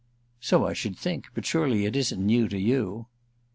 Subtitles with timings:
[0.39, 3.05] "So I should think—but surely it isn't new to you."